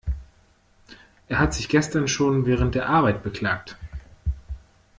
Er 1.27 1.37
hat 1.37 1.53
sich 1.53 1.69
gestern 1.69 2.07
schon 2.07 2.47
während 2.47 2.73
der 2.73 2.89
Arbeit 2.89 3.21
beklagt. 3.21 3.77